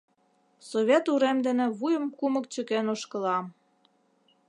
[0.69, 3.45] Совет урем дене вуйым кумык чыкен ошкылам.